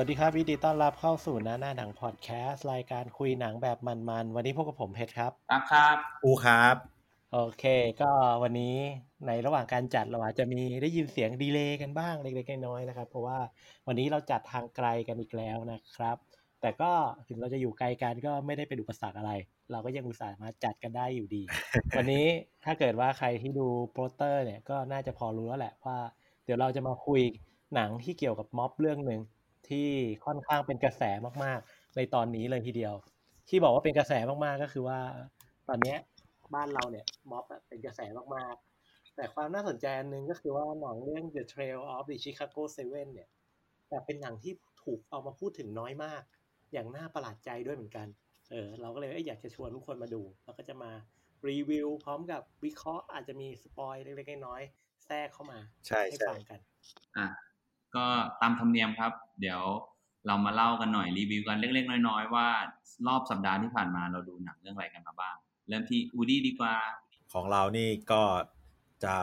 [0.00, 6.76] สวัสดีครับยินดีต้อนรับเข้าสู่ ณ หน้าหนังพอดแคสต์รายการคุยหนังแบบมันๆ วันนี้พบกับผมเพชรครับครับครับอูครับ
[7.32, 7.64] โอเค
[8.02, 8.10] ก็
[8.42, 8.76] วันนี้
[9.26, 13.38] ในระหว่างการจัดเราอาจจะมีได้ยินเสียง delay กันบ้างเล็กๆน้อยๆนะครับ เพราะว่า
[13.86, 16.16] วันนี้เราจัดทางไกลกันอีกแล้วนะครับ
[16.60, 16.92] แต่ก็
[17.28, 19.32] ถึงเราจะอยู่ไกลกันก็ไม่ได้เป็นอุปสรรคอะไร
[19.70, 21.42] เราก็ยังอุตส่าห์มาจัดกันได้อยู่ดี
[21.96, 22.26] วันนี้
[22.64, 25.98] ถ้าเกิดว่าใครที่ดูโปสเตอร์เนี่ยก็น่าจะพอรู้แล้วแหละว่า
[26.44, 27.20] เดี๋ยวเราจะมาคุย
[27.74, 29.20] หนังที่เกี่ยวกับม็อบเรื่องหนึ่ง
[29.70, 29.88] ที่
[30.24, 31.02] ค่อนข้างเป็นกระแส
[31.44, 32.94] มากๆ ในตอนนี้เลยทีเดียว
[33.48, 35.00] ที่บอกว่าเป็นกระแสมากๆก็คือว่า
[35.68, 35.98] ตอนเนี้ย
[36.54, 38.00] บ้านเราเนี่ยม็อบอะเป็นกระแส
[38.34, 43.28] มากๆ แต่ความน่าสนใจอันหนึงก็คือว่าหนังเรื่อง The Trail of the Chicago Seven เนี่ย
[43.88, 46.22] แต่เป็นหนังที่ถูกเอามาพูดถึงน้อยมาก
[46.72, 48.06] อย่างน่าประหลาดใจด้วยเหมือนกัน
[48.50, 50.90] เออเราก็เลยเอ้ยอยากจะชวนทุกคนมาดูแล้วก็จะมา
[51.48, 56.60] รีวิวพร้อมกับวิเคราะห์อาจจะมี spoil เล็กๆน้อยๆแทรกเข้ามาใช่ให้ใช่ฟังกัน
[57.16, 57.28] อะ
[57.96, 58.06] ก็
[58.40, 59.62] ตามธรรมเนียมครับ เดี๋ยว
[60.26, 62.46] เรามาเล่ากันหน่อยรีวิวกันเล็กๆน้อยๆว่า
[63.06, 65.36] รอบสัปดาห์ที่ผ่านมาเราดูหนังเรื่องอะไรกันมาบ้าง
[65.68, 66.76] เริ่มที่อูดี้ดีกว่า
[67.32, 68.22] ของเรานี่ก็
[69.04, 69.14] จะ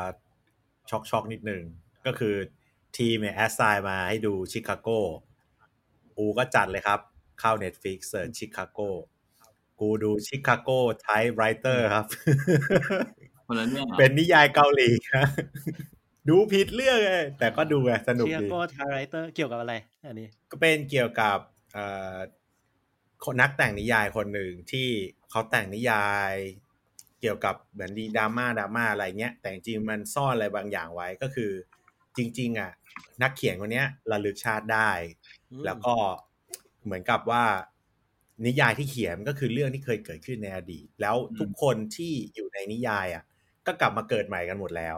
[0.89, 1.63] ช็อกช็อกนิดนึง
[2.05, 2.35] ก็คือ
[2.97, 4.89] ทีมเนี่ย assign มาให้ดูชิคาโก
[6.17, 6.99] อูก็จัดเลยครับ
[7.39, 8.79] เข้า Netflix เสิร์ชชิคาโก
[9.79, 10.69] กูดูชิคาโก
[11.01, 12.05] ไทป์ไรเตอร์ครับ
[13.47, 15.27] คนละเรื่องหรอเป็นนิยายเกาหลีครับ
[16.29, 19.73] ดูผิดเรื่องเลยแต่ก็ดูไงสนุกเชีย Chicago Typewriter เกี่ยวกับอะไร
[20.05, 21.37] อันนี้ ก็เป็นเกี่ยวกับ
[21.73, 22.17] เอ่อ
[23.25, 24.89] คนนักแต่งนิยายคนหนึ่งที่
[25.31, 26.33] เขาแต่งนิยาย
[27.21, 31.51] เกี่ยวกับเหมือนดีดราม่าดราม่าอะไรเงี้ย แต่จริงๆมันซ่อนอะไรบางอย่างไว้ก็คือ
[32.17, 32.71] จริง ๆ อะ
[33.21, 34.91] นักเขียนคนเนี้ยระลึกชาติได้
[35.51, 35.93] อืมแล้วก็
[36.85, 37.43] เหมือนกับว่า
[38.45, 43.23] นิยายที่เขียนก็คือเรื่องที่เคยเกิดขึ้นในอดีตแล้วทุกคนที่อยู่ในนิยายอะ
[43.67, 44.97] ก็กลับมาเกิดใหม่กันหมดแล้ว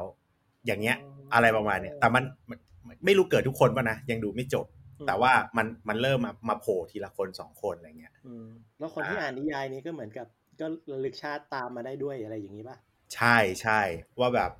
[0.67, 0.97] อย่างเงี้ย
[1.33, 2.57] อะไรประมาณเนี้ยแต่มันมัน
[3.05, 4.65] ไม่รู้เกิดทุกคนป่ะนะยังดูไม่จบ
[5.07, 8.47] แต่ว่ามันมันเริ่มมามาโผล่ทีละคนสองคนอะไรเงี้ยอืม
[8.79, 10.27] แล้วคนที่อ่าอ่านนิยายนี้ก็เหมือนกับ
[10.59, 12.77] ก็ระลึกชาติตามมาได้ด้วยอะไรอย่างนี้ป่ะ
[13.15, 13.79] ใช่ใช่
[14.19, 14.51] ว่าแบบ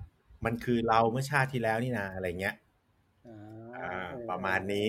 [0.46, 2.56] มันคือเราเมื่อชาติที่แล้วนี่นะอะไรเงี้ย
[3.28, 3.38] อ่า
[3.84, 4.86] อ่าเออประมาณนี้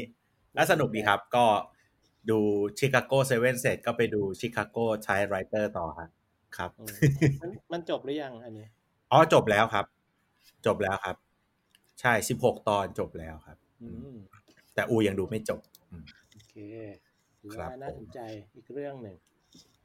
[0.55, 1.47] แล้วสนุกดีครับก็
[2.31, 2.39] ดู
[2.79, 6.11] Chicago Seven เสร็จก็ไปดู Chicago Typewriter ต่อครับ
[6.56, 6.95] ครับอืม
[7.41, 8.67] มันมันจบหรือยังอันนี้
[9.12, 9.85] อ๋อจบแล้วครับ
[10.67, 11.17] จบแล้วครับ
[12.01, 14.17] ใช่สิบหกตอนจบแล้วครับอืม
[14.75, 15.61] แต่อูยังดูไม่จบ
[15.91, 16.55] อืมโอเค
[17.41, 18.19] ถือครัว่าบน่าผมสนใจ
[18.55, 19.17] อีกเรื่องหนึ่ง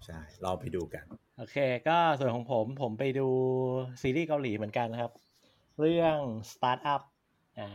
[0.06, 1.06] ใช่เราไปดูกัน
[1.38, 1.57] โอเค
[1.88, 3.28] ก็ส่วนของผมผมไปดู
[4.01, 5.12] ซีรีส์เกาหลีเหมือนกันนะครับ
[5.81, 6.17] เรื่อง
[6.51, 7.01] Startup
[7.59, 7.69] อ่า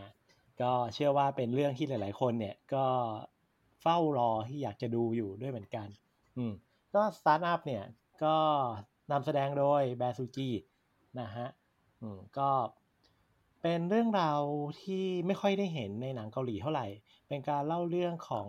[0.60, 2.86] ก็เชื่อว่าเป็นเรื่องที่หลาย ๆ คนเนี่ยก็
[3.82, 5.88] เฝ้ารอที่อยากจะดูอยู่ด้วยเหมือนกัน
[6.36, 6.52] อืม
[6.94, 7.84] ก็ Startup เนี่ย
[8.24, 8.36] ก็
[9.12, 10.48] นำแสดงโดยแบซูจี
[11.20, 11.48] นะฮะ
[12.02, 12.48] อืม ก็
[13.62, 14.40] เป็นเรื่องราว
[14.82, 16.86] ที่ไม่ค่อยได้เห็นในหนังเกาหลีเท่าไหร่
[17.28, 18.46] เป็นการเล่าเรื่องของ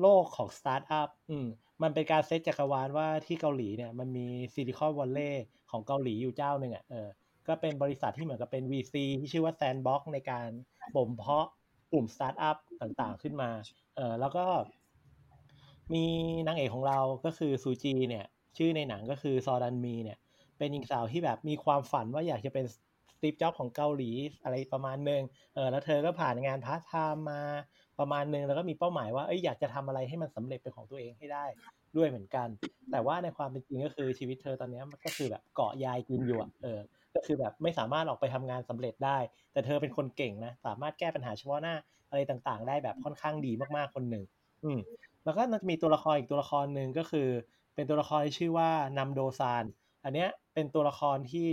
[0.00, 1.46] โลกของสตาร์ทอัพอืม
[1.82, 7.08] มันเป็นการเซตจักรวาลว่าที่เกาหลีเนี่ยมันมีซิลิคอนวัลเลย์ของเกาหลีอยู่เจ้าหนึ่งอะเออ
[7.48, 10.48] ก็เป็นบริษัทที่เหมือนกับเป็น VC ที่ชื่อว่า Sandbox ในการ
[10.96, 11.46] บ่มเพาะ
[11.92, 13.50] กลุ่มสตาร์ทอัพต่างๆขึ้นมา
[13.96, 14.44] เออแล้วก็
[15.94, 16.04] มี
[16.46, 18.24] นางเอกของเราก็คือซูจีเนี่ย
[18.56, 20.18] ชื่อในหนังก็คือซอดันมีเนี่ย
[20.58, 22.76] เป็นหญิงสาวที่แบบมีความฝันว่าอยากจะเป็นส
[23.22, 24.10] ตีฟจ็อบส์ของเกาหลี
[24.42, 25.22] อะไรประมาณนึง
[25.54, 27.40] เออแล้วเธอก็ผ่านงานพาร์ทไทม์มา
[27.98, 31.44] ประมาณนึงแล้วก็มีเป้าหมายว่าเอ้ยอยากจะทำอะไรให้มันสำเร็จเป็นของตัวเองให้ได้
[31.96, 32.48] ด้วยเหมือนกัน
[32.90, 36.80] แต่ว่าในความเป็นจริงก็คือชีวิตเธอตอนนี้มันก็คือแบบเกาะยายกินอยู่เออ
[37.14, 39.18] ก็คือแบบไม่สามารถออกไปทำงานสำเร็จได้
[39.52, 41.74] แต่เธอเป็นคนเก่งนะสามารถแก้ปัญหาเฉพาะหน้า
[42.10, 44.24] อะไรต่างๆ ได้แบบค่อนข้างดีมากๆคนหนึ่ง
[44.64, 44.78] อืม
[45.24, 47.28] แล้วก็จะมีตัวละครอีกตัวละครหนึ่งก็คือ
[47.74, 49.64] เป็นตัวละครที่ชื่อว่านำโดซาน
[50.04, 51.50] อันเนี้ยเป็นตัวละครที่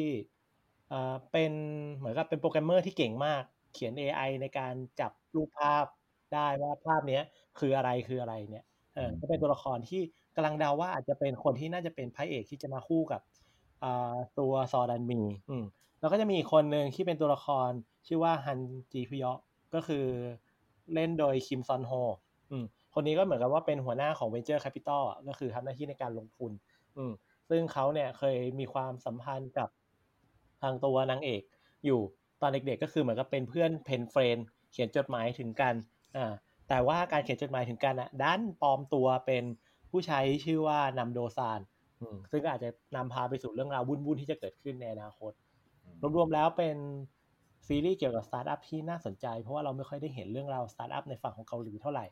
[0.89, 1.51] เอ่อเป็น
[1.97, 3.43] เหมือนกับเป็นโปรแกรมเมอร์ที่เก่งมาก
[3.73, 5.85] เขียน AI ในการจับรูปภาพ
[6.33, 7.23] ได้ว่าภาพเนี้ย
[7.59, 10.01] คืออะไรคืออะไรเนี่ยเออก็เป็นตัวละครที่
[10.35, 13.21] กำลังเดาว่าอาจจะเป็นคนที่น่าจะเป็นพระเอกที่จะมาคู่กับ
[13.83, 15.65] อ่าตัวซอดันมีอืม
[15.99, 17.69] แล้วก็จะมีอีกคนหนึ่งที่เป็นตัวละคร
[18.07, 18.59] ชื่อว่าฮัน
[18.91, 19.31] จีพยอ
[19.73, 20.05] ก็คือ
[20.93, 21.91] เล่นโดยคิมซอนโฮ
[22.51, 26.51] อืมคนนี้ก็เหมือนกับว่าเป็นหัวหน้าของ Venture Capital อะก็คือทำหน้าที่ในการลงทุน
[26.97, 27.13] อืม
[27.49, 31.41] ซึ่งเขาเนี่ยเคยมีความสัมพันธ์กับทางตัวนางเอก
[31.85, 31.99] อยู่
[32.41, 34.37] ตอนเด็กๆก็คือเหมือนกับเป็นเพื่อน pen friend
[34.71, 35.73] เขียนจดหมายถึงกัน
[36.17, 36.33] อ่า
[36.69, 39.43] แต่ว่าการเขียนจดหมายถึงกันอะดันปลอมตัวเป็น
[39.89, 41.59] ผู้ใช้ชื่อว่านำโดซาน
[42.31, 45.31] ซึ่งก็อาจจะนำพาไปสู่เรื่องราววุ่นๆที่จะเกิดขึ้นในอนาคต
[46.17, 46.77] รวมๆแล้วเป็น
[47.67, 52.05] ซีรีส์เกี่ยวกับสตาร์ทอัพที่น่าสนใจ เพราะว่าเราไม่ค่อยได้เห็นเรื่องราวสตาร์ทอัพในฝั่งของเกาหลีเท่าไหร่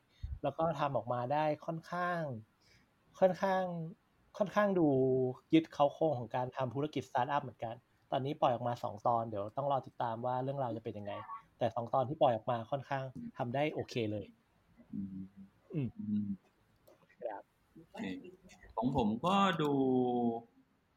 [0.43, 2.21] แล้วก็ทำออกมาได้ค่อนข้าง
[3.19, 3.63] ค่อนข้าง
[4.37, 4.87] ค่อนข้างดู
[5.53, 7.75] ยึดเขาโครงของการทำธุรกิจสตาร์ทอัพเหมือนกัน
[8.11, 11.13] ตอนนี้ปล่อยออกมาสองตอนเดี๋ยวต้องรอติดตามว่าเรื่องราวจะเป็นยังไง
[11.57, 13.03] แต่สองตอนที่ปล่อยออกมาค่อนข้าง
[13.37, 14.25] ทำได้โอเคเลย
[14.93, 15.25] อืม
[15.73, 16.27] ออืมอืม
[17.23, 17.43] ครับ
[17.75, 18.03] โอเค
[18.75, 19.71] ของผมก็ดู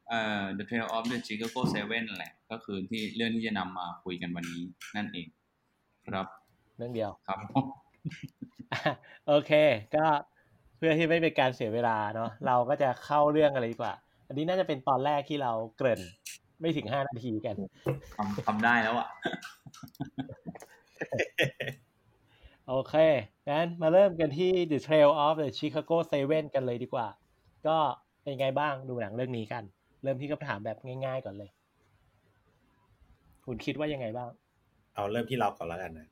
[0.09, 4.63] เอ่อ The Trail of the Chicago Seven นั่นแหละ ก็คือที่เรื่องที่จะนำมาคุยกันวันนี้
[4.95, 5.27] นั่นเอง
[6.07, 6.25] ครับ
[6.77, 7.39] เรื่องเดียวครับ
[9.27, 9.51] โอเค
[9.95, 10.05] ก็
[10.77, 13.93] เพื่อที่ไม่เป็นการเสียเวลาเนาะเราก็จะเข้าเรื่องอะไรดีกว่า
[14.27, 16.01] อันนี้น่าจะเป็นตอนแรกที่เราเกริ่น
[16.61, 17.55] ไม่ถึงห้านาทีกัน
[18.15, 19.07] ทำทำได้แล้วอะ
[22.67, 22.95] โอเค
[23.49, 27.07] งั้นมาเริ่มกันที่ The Trail of the Chicago Seven กันเลยดีกว่า
[27.67, 27.77] ก็
[28.23, 29.63] เป็นไงบ้างดูหนังเรื่องนี้กัน
[30.03, 31.49] เริ่มที่คำถามแบบง่าย ๆ ก่อนเลย
[33.45, 34.29] คุณคิดว่ายังไงบ้าง
[34.95, 36.07] เอาเริ่มที่เราก่อนแล้วกันนะ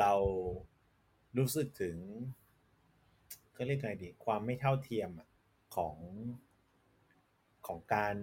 [0.00, 0.12] เรา
[1.38, 1.96] รู้สึกถึง
[3.56, 5.28] ก็เรียกไงดี ความไม่เท่าเทียมอะ
[5.76, 5.94] ของ
[7.66, 8.14] ของการ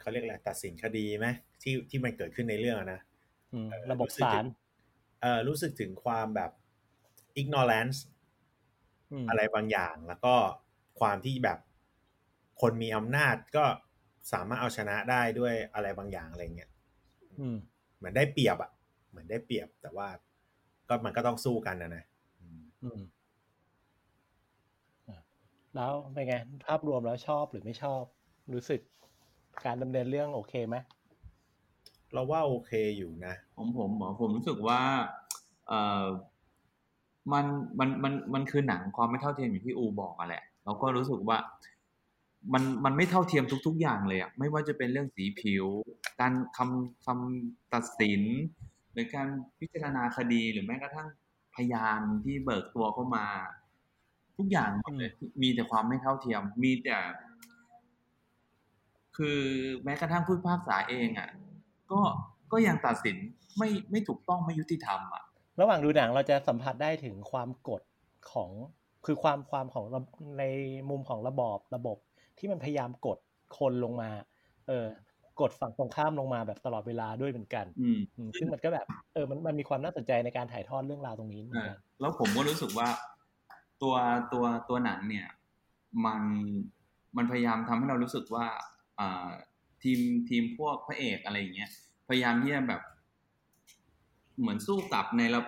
[0.00, 1.26] เขาเรียกอะไรตัดสินคดีไหม
[1.62, 3.00] ที่ที่มันเกิดขึ้นในเรื่องอะนะ
[3.52, 4.44] อืมเอ่อระบบรู้สึกศาถึลง
[5.20, 6.50] เอ่อรู้สึกถึงความแบบ
[7.40, 7.98] ignorance
[9.12, 10.34] อืมอะไรบางอย่างแล้วก็
[11.00, 11.58] ความที่แบบ
[12.60, 13.64] คนมีอำนาจก็
[14.32, 16.70] สามารถเอาชนะได้ด้วยอะไรบางอย่างอะไรเงี้ย
[17.40, 17.56] อืม
[17.96, 18.70] เหมือนได้เปรียบอะ
[19.10, 20.08] เหมือนได้เปรียบ แต่ว่า
[20.88, 22.04] ก็มันก็ต้องสู้กันนะนะ
[22.40, 23.00] อืมอืม
[25.08, 25.18] อะ
[25.74, 26.34] แล้วเป็นไง
[26.64, 28.04] ภาพรวมแล้วชอบหรือไม่ชอบ
[28.52, 28.80] รู้สึก
[29.64, 30.76] การดำเนินเรื่องโอเคไหม
[32.12, 34.80] เราว่าโอเคอยู่นะของผมเหรอผมรู้สึกว่า
[35.68, 35.72] เอ
[36.04, 36.06] อ
[37.32, 37.46] มัน
[37.78, 41.38] มันมันมันคือหนังความไม่เท่าเทียมอย่างที่อูบอกอะแหละเราก็รู้สึกว่า
[42.52, 45.66] มันมันไม่เท่าเทียมทุก ๆ อย่างเลยอะไม่ว่าจะเป็นเรื่องสีผิว
[46.20, 48.22] การคำคำตัดสิน
[48.92, 49.28] หรือการ
[49.58, 51.08] พิจารณาคดีหรือแม้กระทั่ง
[51.54, 53.26] พยานที่เบิกตัวเข้ามา
[54.36, 55.10] ทุกอย่างหมดเลย
[55.42, 56.96] มีแต่ความไม่เท่าเทียม มีแต่
[59.18, 59.38] คือ
[59.84, 61.30] แม้กระทั่งผู้พิพากษาเองอะ
[61.92, 62.00] ก็
[62.52, 63.16] ก็ยังตัดสิน
[63.58, 65.22] ไม่ไม่ถูกต้องไม่ยุติธรรมอะ
[65.60, 67.82] ระหว่างดูหนังเราจะสัมผัสได้ถึงความกด
[68.32, 68.50] ของ
[69.06, 70.00] คือความความของระ
[70.38, 70.44] ใน
[70.90, 71.98] มุมของระบอบระบบ
[72.38, 73.18] ที่มันพยายามกด
[73.58, 74.10] คนลงมา
[74.68, 74.86] เออ
[75.40, 82.88] กดฝั่งตรงข้ามลงมาแบบตลอดเวลาด้วยเหมือนกันอืมอืมซึ่งมันก็แบบเออมันมันมีความน่าสนใจในการถ่ายทอดเรื่องราวตรงนี้เหมือนอ่ากันแล้วผมก็รู้สึกว่า
[83.82, 83.94] ตัว
[84.32, 85.26] ตัวตัวหนังเนี่ย
[86.04, 86.20] มัน
[87.16, 88.66] มันพยายามทำให้เรารู้สึกว่าอ่า
[89.82, 91.70] ทีมทีมพวกพระเอกอะไรอย่างเงี้ย
[92.08, 92.82] พยายามที่จะแบบ
[94.40, 95.40] เหมือนสู้กับในระ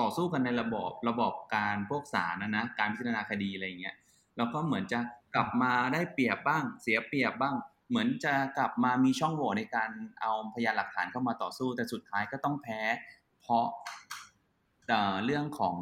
[0.00, 3.96] ต่อสู้กันในระบอบระบอบการพวกศาลนะนะการพิจารณาคดีอะไรอย่างเงี้ย
[4.36, 5.00] แล้วก็เหมือนจะ
[5.34, 7.54] กลับมาได้เปรียบบ้าง เสียเปรียบบ้าง
[7.88, 9.90] เหมือนจะกลับมามีช่องโหว่ในการ
[10.20, 12.80] เอาพยานหลักฐานเข้ามาต่อสู้ แต่สุดท้ายก็ต้องแพ้
[13.40, 13.66] เพราะ
[15.24, 15.76] เรื่องของ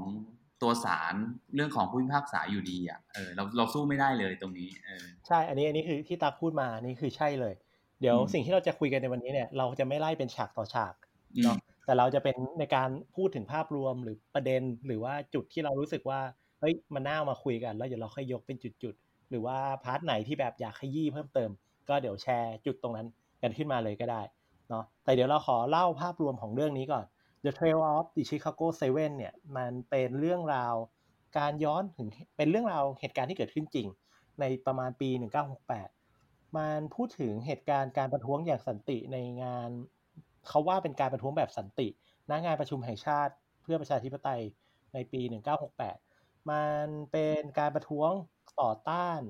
[0.63, 1.15] ตัวศาล
[1.55, 7.55] เรื่องของผู้พิพากษาอยู่ดีอะเออเราเราสู้ไม่ได้เลยตรงนี้เออใช่ อันนี้อันนี้คือที่ตาพูดมานี่คือใช่เลย
[8.01, 10.95] เดี๋ยวอืมสิ่งที่เราจะคุยกันในวันนี้เนี่ย เราจะไม่ไล่เป็นฉากต่อฉาก
[11.37, 11.57] อืมเนาะ
[11.87, 16.21] แต่เราจะเป็นในการพูดถึงภาพรวมหรือประเด็น หรือว่าจุดที่เรารู้สึกว่า
[16.61, 21.51] เฮ้ยมันน่ามาคุยกันแล้วเดี๋ยวเราค่อยยกเป็นจุดๆหรือว่าพาร์ทไหนที่แบบอยากขยี้เพิ่มเติม
[21.89, 23.07] ก็เดี๋ยวแชร์จุดตรงนั้น
[23.43, 24.23] กันขึ้นมาเลยก็ได้
[24.71, 27.05] เนาะแต่เดี๋ยวเราขอเล่าภาพรวมของเรื่องนี้ก่อน
[27.45, 30.75] The Trail of the Chicago Seven เนี่ยมันเป็นเรื่องราว
[31.39, 33.87] การย้อนถึงเป็นเรื่องราวเหตุการณ์ที่เกิดขึ้นจริง
[34.41, 35.09] ในประมาณปี
[35.83, 39.69] 1968 มันพูดถึงเหตุการณ์การประท้วงอย่างสันติในงาน
[40.49, 41.89] เขาว่าเป็นการประท้วงแบบสันติ
[42.31, 43.33] ณงานประชุมแห่งชาติ
[43.63, 44.43] เพื่อประชาธิปไตย
[44.95, 45.21] ในปี
[45.87, 48.11] 1968 มันเป็นการประท้วง
[48.61, 49.21] ต่อต้าน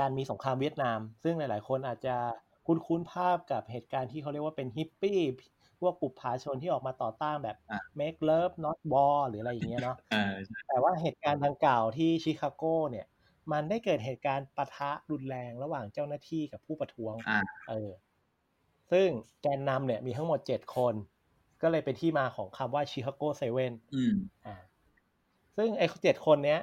[0.00, 2.16] การมีสงครามเวียดนาม ซึ่งหลาย ๆ คนอาจจะ
[2.66, 5.20] คุ้นๆภาพกับเหตุการณ์ที่เขาเรียกว่าเป็นฮิปปี้
[5.80, 10.34] พวกปุปผาชนที่ออกมาต่อต้านแบบอะ make love not war หรืออะไรอย่างเงี้ยเนาะเออ
[10.68, 13.06] แต่ว่าเหตุการณ์ดังกล่าวที่ชิคาโกเนี่ย
[13.52, 17.90] มันได้เกิดเหตุการณ์ปะทะรุนแรงระหว่างเจ้าหน้าที่กับผู้ประท้วงอ่าเออ
[18.92, 19.08] ซึ่ง
[19.42, 20.94] แกนนำเนี่ยมีทั้งหมดเจ็ดคน
[21.62, 24.14] ก็เลยเป็นที่มาของคำว่าชิคาโกเซเว่นอืม
[24.46, 24.56] อ่า
[25.56, 26.60] ซึ่งไอ้เจ็ดคนเนี้ย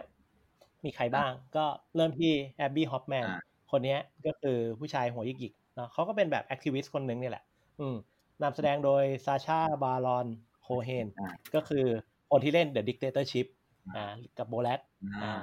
[0.85, 3.39] มีใครบ้างก็เริ่มที่แอบบี้ฮอปแมนอ่า
[3.71, 7.43] คนเนี้ยก็คือผู้ชายหัวหยิกๆเนาะเขาก็เป็นแบบ activist คนหนึ่งเนี่ยแหละ
[7.79, 7.95] อืม
[8.43, 10.25] นำแสดงโดยซาชาบารอน
[10.61, 11.85] โคเฮนอ่าก็คือ
[12.29, 13.47] คนที่เล่น The Dictatorship
[13.95, 14.79] อ่ากับ Borat
[15.23, 15.33] อ่า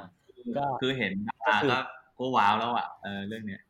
[0.56, 1.78] ก็คือเห็นหน้าก็ตาคือก็
[2.18, 3.62] ก็ว้าวแล้วอะเออเรื่องเนี้ย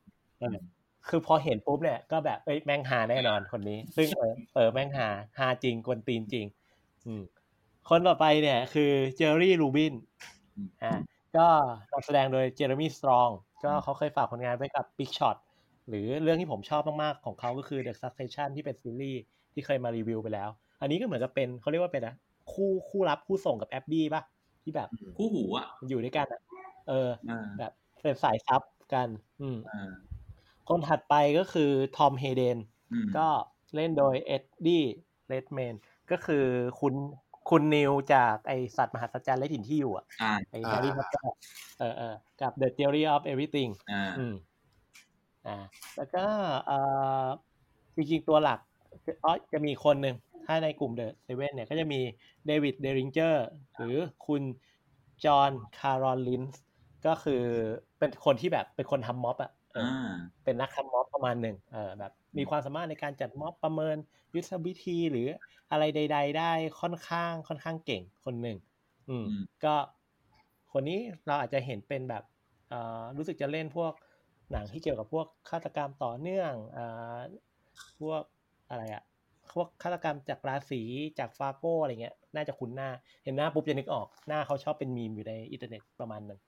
[1.09, 6.47] คือพอเห็นปุ๊บเนี่ยก็แบบเอ้ยแม่งฮาแน่นอนคนนี้ ซึ่งเออเออแม่งฮาฮาจริงกวนตีนจริง
[7.07, 7.23] อืม
[7.89, 9.95] คนต่อไปเนี่ยคือเจอร์รี่รูบิน
[10.57, 10.93] อืมอ่า
[11.37, 11.47] ก็
[11.93, 13.29] นำแสดงโดยเจอร์มี่สตรอง
[13.65, 15.37] ก็เขาเคยฝากผลงานไว้กับ Big Shot
[15.89, 19.21] หรือเรื่องที่ผมชอบมากๆ ของเขาก็คือ The Succession ที่เป็นซีรีส์
[19.53, 20.49] ที่เคยมารีวิวไปแล้ว
[20.81, 22.15] อันนี้ก็เหมือนกับเป็นเขาเรียกว่าเป็นนะ
[22.53, 24.23] คู่คู่รับคู่ส่งกับแอบบี้ป่ะ
[24.63, 26.41] ที่แบบคู่หูอะอยู่ด้วยกันอะ
[26.89, 27.73] เออเออแบบ
[28.03, 28.63] เป็นสายซับ
[28.95, 29.09] กัน
[29.41, 29.91] อืมเออ
[30.69, 32.59] คนถัดไปก็คือทอมเฮเดน
[32.93, 33.27] อืมก็
[33.77, 34.85] เล่นโดยเอ็ดดี้
[35.29, 35.75] เรดแมน
[36.11, 36.45] ก็คือ
[36.81, 36.95] คุณ
[37.51, 41.37] คุณนิวท์จากไอสัตว์มหัศจรรย์และถิ่นที่อยู่อะอ่าไอแฮร์รี่พอตเตอร์
[41.79, 44.35] เออเออกับ The Theory of Everything อ่า
[45.47, 45.57] อืมอ่า
[45.97, 46.25] แล้วก็
[46.67, 46.77] เอ่
[47.25, 47.29] อ
[47.97, 48.59] จริงๆตัวหลัก
[49.25, 52.01] อ๋อจะมีคนหนึ่งถ้าในกลุ่ม the Seven เนี่ยก็จะมี
[52.47, 53.45] เดวิดเดริงเจอร์
[53.77, 53.97] หรือ
[54.27, 54.43] คุณ
[55.25, 56.61] จอห์นคารอลลินส์
[57.07, 57.43] ก็คือ
[57.99, 60.13] เป็นคนที่แบบเป็นคนทำม็อบอะเอออ่า
[60.45, 63.97] เป็นนักทำม็อบประมาณหนึ่งเออแบบมีความสามารถในการจัดม็อบประเมิน
[64.35, 65.27] ยุทธวิธีหรือ
[65.71, 68.57] อะไรใด ๆ ได้ค่อนข้างค่อนข้างเก่งคนหนึ่ง
[69.09, 69.75] อืมอืมก็
[70.73, 72.23] คนนี้เราอาจจะเห็นเป็นแบบ
[72.69, 73.93] เอ่อรู้สึกจะเล่นพวก
[74.53, 76.85] หนังที่เกี่ยวกับพวกฆาตกรรมต่อเนื่องอ่
[77.17, 77.19] อ
[78.01, 78.23] พวก
[78.71, 79.03] อะไรอะ
[79.53, 80.83] พวกฆาตกรรมจากราศี
[81.19, 82.89] จากฟาโก้อะไรเงี้ย น่าจะคุ้นหน้า
[83.25, 86.41] เห็นหน้าปุ๊บจะนึกออก หน้าเขาชอบเป็นมีมอยู่ในอินเทอร์เน็ตประมาณหนึ่ง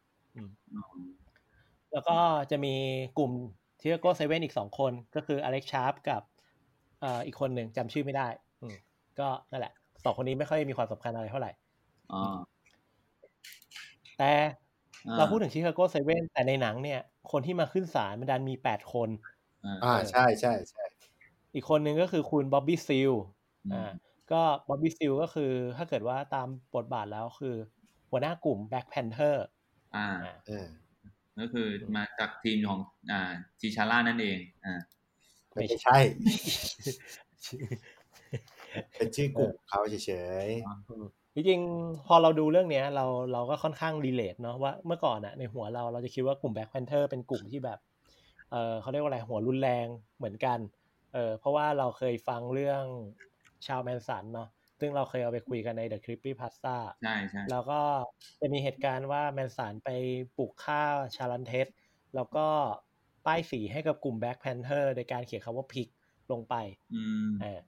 [1.93, 2.19] แล้วก็
[2.50, 2.75] จะมี
[3.19, 3.33] กลุ่ม
[3.78, 6.23] Chicago Seven อีกสองคน ก็คืออเล็กชาร์ปกับ
[7.26, 8.29] อีกคนหนึ่งจำชื่อไม่ได้
[9.21, 9.73] ก็นั่นแหละ
[10.05, 11.50] สองคนนี้ไม่ค่อยมีความสำคัญอะไรเท่าไหร่
[14.19, 14.33] แต่
[15.19, 17.01] เราพูดถึง Chicago Seven แต่ในหนังเนี่ย
[17.33, 19.09] คนที่มาขึ้นศาลมันดันมีแปดคน
[19.65, 20.85] อ่าอ่าใช่ใช่ใช่
[21.55, 23.13] อีกคนหนึ่งก็คือคุณบ๊อบบี้ซีล
[23.65, 23.93] อืมอ่า
[24.33, 27.55] ก็บ๊อบบี้ซิลก็คือถ้าเกิดว่าตามบทบาทแล้วคือ
[28.11, 29.37] หัวหน้ากลุ่ม Black Panther
[29.97, 30.67] อ่าอ่าเออ
[31.39, 34.75] ก็คือมาจากทีมของอ่าทีชาร่านั่นเองอ่า
[35.53, 35.99] ไม่ไม่ใช่ใช่
[38.97, 40.13] เป็นชื่อกลุ่มเขาเฉ
[40.47, 40.49] ย
[41.37, 47.78] จริงๆพอเราดูเรื่องเนี้ยเราเราก็ค่อนข้างรีเลทเนาะว่าเมื่อก่อนอะในหัวเราเราจะคิดว่ากลุ่ม Black Panther เป็นกลุ่มที่แบบ
[48.50, 49.87] เออเขาเรียกว่าอะไรหัวรุนแรง
[50.19, 50.59] เหมือนกัน
[51.14, 52.85] เออเพราะว่าเราเคยฟังเรื่อง
[53.66, 54.49] ชาวแมนสันเนาะ
[54.81, 57.81] ซึ่งเราเคยเอาไปคุยกันใน The Creepy Pasta ใช่ใช่แล้วก็
[58.40, 59.88] จะมีเหตุการณ์ว่าแมนสันไป
[60.37, 61.66] ปลูกข้าวชาลันเทส
[62.14, 62.47] แล้วก็
[63.26, 65.88] ป้ายสีให้กับกลุ่ม Black Panther โดยการเขียนคำว่าพิก
[66.33, 66.55] ลงไป
[66.93, 67.61] อืมเออ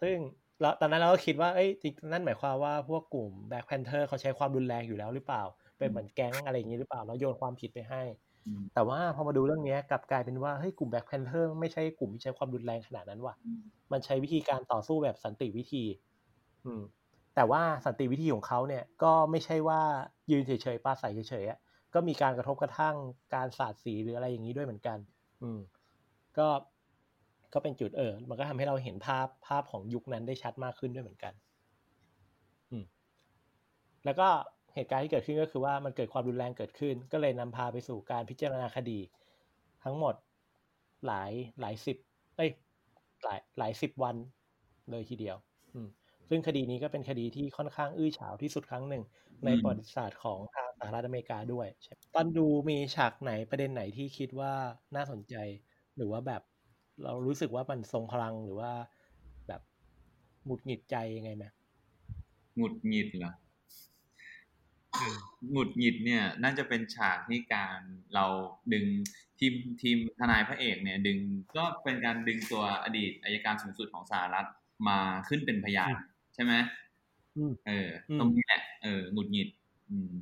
[0.00, 0.16] ซึ่ง
[0.60, 5.42] เราตอนนั้นเราก็คิดว่าเอ้ยจริงนั่นหมายความว่าพวกกลุ่ม Black Panther เขาใช้ความรุนแรงอยู่แล้วหรือเปล่า
[5.78, 8.02] เป็นเหมือนแก๊งอะไรอย่างนี้หรือเปล่าแล้วโยนความผิดไปให้
[8.46, 15.84] อืมแต่ว่าพอมาดูเรื่องเนี้ยกลับกลายเป็นว่าเฮ้ยกลุ่ม Black Panther ไม่ใช่กลุ่มที่ใช้ความรุนแรงขนาดนั้นว่ะอืมมันใช้วิธีการต่อสู้แบบสันติวิธี
[16.64, 16.82] อืม
[17.34, 19.80] แต่ว่าสันติวิธีของเขาเนี่ย ก็ไม่ใช่ว่า
[20.30, 21.58] ยืนเฉยๆปาใส่เฉยๆอะ
[21.94, 22.96] ก็มีการกระทบกระทั่ง
[23.34, 24.98] การสาดสีหรืออะไรอย่างนี้ด้วยเหมือนกัน
[25.42, 25.58] อืม
[26.38, 26.48] ก็
[27.54, 31.32] ก็เป็นจุดเออ มันก็ทำให้เราเห็นภาพภาพของยุคนั้นได้ชัดมากขึ้นด้วยเหมือนกัน
[32.70, 32.84] อืม
[34.04, 34.28] แล้วก็
[34.74, 39.00] เหตุการณ์ที่เกิดขึ้นก็คือว่ามันเกิดความรุนแรงเกิดขึ้น ก็เลยนำพาไปสู่การพิจารณาคดี
[39.84, 40.14] ทั้งหมด
[41.06, 41.96] หลายหลายสิบ
[42.36, 42.50] เอ้ย
[43.24, 44.16] หลายหลายสิบวัน
[44.90, 45.36] เลยทีเดียว
[45.74, 45.88] อืม
[46.28, 49.02] ซึ่งคดีนี้ก็เป็นคดีที่ค่อนข้างอื้อฉาวที่สุดครั้งหนึ่ง
[49.44, 54.52] ในประวัติศาสตร์ของทางสหรัฐอเมริกาด้วยใช่ตอนดูมีฉากไหนประเด็นไหนที่คิดว่า
[54.96, 55.34] น่าสนใจ
[55.96, 56.42] หรือว่าแบบ
[57.02, 58.72] เรารู้สึกว่ามันทรงพลังหรือว่า
[59.48, 59.62] แบบ
[60.44, 61.44] หงุดหงิดใจยังไงไหม
[62.56, 63.32] หงุดหงิดเหรอ
[65.52, 67.78] หงุดหงิดเนี่ย น่าจะเป็นฉากที่การ
[68.14, 68.24] เรา
[68.72, 68.86] ดึง
[69.38, 71.18] ทีมทีมทนายพระเอกเนี่ย ดึง
[71.56, 74.46] ก็เป็นการดึงตัวอดีตอายการสูงสุดของสหรัฐ
[74.88, 74.98] มา
[75.28, 75.92] ขึ้นเป็นพยาน
[76.34, 76.52] ใช่ไหม
[77.36, 79.48] อืมเอออมตรงนี้แหละเออหงุดหงิด
[79.90, 80.12] อืม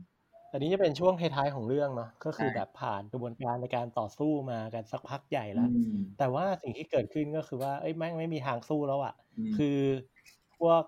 [0.52, 9.78] อันนี้จะเป็นช่วงท้ายๆของเรื่องเนาะก็คือใช่แบบผ่านกระบวนการในการต่อสู้มากันสักพักใหญ่แล้วอืมแต่ว่าสิ่งที่เกิดขึ้นก็คือว่าเอ้ยแม่งไม่มีทางสู้แล้วอะ่ะอืมคือ
[10.58, 10.82] พวก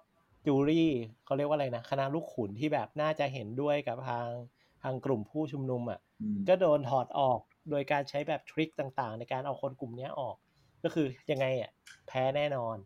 [0.47, 0.91] จูรี่
[1.25, 4.29] เขาเรียกว่าอะไรนะคณะลูกขุนที่แบบน่าจะเห็นด้วยกับทาง
[4.83, 7.41] ทางกลุ่มผู้ชุมนุมอะ่ะอืมก็โดนถอดออก
[7.71, 10.37] โดยการใช้แบบทริคต่างๆ ในการเอาคนกลุ่มเนี้ยออก
[10.85, 11.71] ก็คือยังไงอะ
[12.09, 12.77] แพ้แน่นอน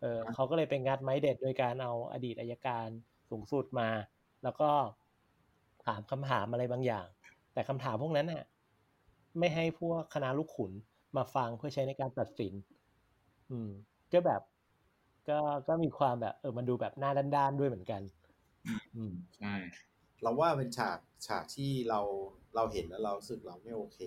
[0.00, 2.88] เออเขาก็เลยเป็นงัดไม้เด็ดโดยการเอาอดีตอายการ
[3.30, 3.88] สูงสุดมา
[4.42, 4.70] แล้วก็
[5.86, 7.06] ถามคำถามอะไรบางอย่าง
[7.52, 8.44] แต่คำถามพวกนั้นน่ะ
[9.38, 10.72] ไม่ให้พวกคณะลูกขุน
[11.16, 12.52] มาฟังเพื่อใช้ในการตัดสิน
[13.50, 13.70] อืม
[14.12, 14.42] ก็แบบ
[15.28, 18.02] ก็ก็มีความแบบ เออมันดูแบบหน้าด้านๆด้วยเหมือนกัน
[18.96, 22.00] อืมใช่ๆเราว่าเป็นฉากฉากที่เรา
[22.54, 23.98] เราเห็นแล้วเรารู้สึกเราไม่โอเค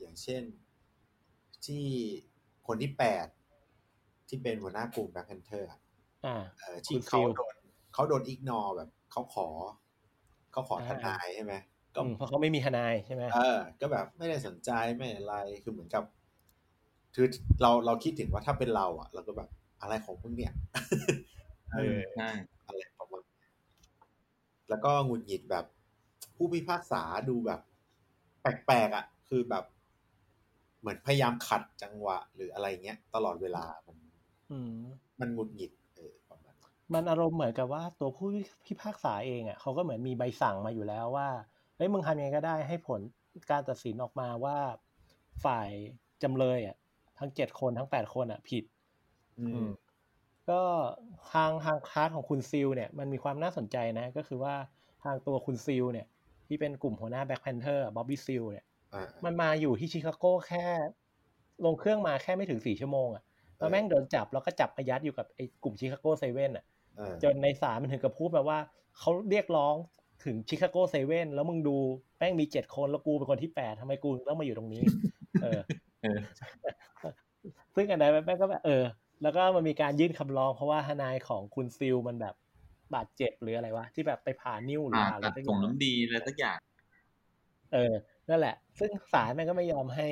[0.00, 0.42] อย่างเช่น
[1.66, 1.86] ที่
[2.66, 3.26] คนที่แปด
[4.28, 5.70] ที่เป็นหัวหน้ากลุ่ม Black Panther
[6.26, 7.54] อ่าเออที่คุณเขาฟิลโดน
[7.94, 9.48] เขาโดน ignore แบบเขาขอ
[10.54, 11.54] เขาขอทอ่านายใช่ไหม
[11.94, 16.04] ก็อืมเพราะเขาไม่มีทนายใช่ไหมเออ ก็แบบไม่ได้สนใจไม่อะไรคือเหมือนกับ
[17.14, 17.26] คือ
[17.62, 19.48] เราเราคิดถึงว่าถ้าเป็นเราอะ เราก็แบบ
[19.80, 20.52] อะไรของมึงเนี่ย
[21.72, 22.28] เออใช่
[22.66, 23.46] อะไรประมาณนี้
[24.68, 25.64] แล้วก็หงุดหงิดแบบ
[26.36, 27.60] ผู้พิพากษาดูแบบ
[28.40, 29.64] แปลกๆอะ คือแบบ
[30.80, 33.96] เหมือนพยายามขัดจังหวะ หรืออะไรเงี้ย ตลอดเวลามัน
[34.50, 34.72] อืม
[35.20, 35.83] มันหงุดหงิดเออประ
[36.92, 38.28] ประมาณนั้นมันอารมณ์เหมือนกับว่าตัวผู้
[38.66, 41.28] พิพากษาเองอะเขาก็เหมือนมีใบสั่งมาอยู่แล้วว่า
[41.76, 43.00] เฮ้ยมึงทำยังไงก็ได้ให้ผล
[43.50, 44.58] การตัดสินออกมาว่า
[45.44, 45.68] ฝ่าย
[46.22, 46.76] จำเลยอะ
[47.18, 48.64] ทั้งเจ็ดคนทั้งแปดคนอะ ผิด
[49.38, 49.68] อือืมม
[50.50, 50.60] ก็
[51.32, 54.54] ทางทางคลาสของคุณซิลเนี่ย มันมีความน่าสนใจนะ ก็คือว่า
[55.04, 56.06] ทางตัวคุณซิลเนี่ย
[56.46, 60.66] ที่เป็นกลุ่มหัวหน้า Black Panther บ๊อบบี้ซีลเนี่ยอ่ามันมาอยู่ที่ชิคาโกแค่
[61.64, 63.24] ลงเครื่องมาแค่ไม่ถึงสี่ชั่วโมงอะ
[63.58, 66.73] แล้วแม่งโดนจับแล้วก็จับไปยัดอยู่กับไอ้กลุ่ม Chicago Seven อะอ่า
[67.22, 68.58] จนในศาลมันถึงกับพูดมาว่า
[68.98, 69.74] เขาเรียกร้อง
[70.24, 71.76] ถึง Chicago Seven แล้วมึงดู
[72.18, 74.82] แม่งมีเจ็ดคนแล้วกูเป็นคนที่แปดทำไมกูต้องมาอยู่ตรงนี้
[75.42, 75.60] เออ
[76.02, 76.18] เออ
[77.74, 78.84] ซึ่งอันนั้นแม่งก็แบบเออ
[79.22, 82.34] แล้วก็มันมีการยื่นคำร้องเพราะว่าทนายของคุณซิลมันแบบ
[82.94, 86.58] บาดเจ็บหรืออะไรวะที่แบบไปผ่านิ้วหรือผ่าผ่าอะไรตัดสักอส่งย่างน้ำดีอะไรสักอย่าง
[87.72, 87.94] เออ
[88.28, 90.08] นั่นแหละ ซึ่งศาลแม่งก็ไม่ยอมให้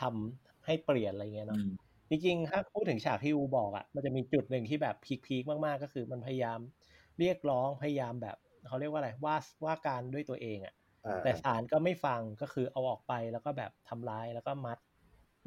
[0.00, 1.70] ทำให้เปลี่ยนอะไรเงี้ยอืเนาะม
[2.12, 6.58] จริงๆถ้าพูดถึงฉากที่อูบอกอะ่ะ มันจะมีจุดหนึ่งที่แบบพีคๆมากๆ ก็คือมันพยายาม
[7.18, 10.74] เรียกร้องพยายามแบบเขาเรียกว่าอะไรว่าว่าการด้วยตัวเองอะ่ะ
[11.06, 14.78] อ่าแต่ศาลก็ไม่ฟังก็คือเอาออกไปแล้วก็แบบทำร้ายแล้วก็มัด